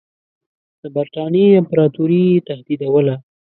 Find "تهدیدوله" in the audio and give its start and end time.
2.49-3.15